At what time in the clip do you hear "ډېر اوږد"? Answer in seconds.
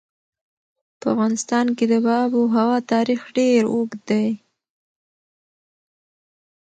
3.37-4.01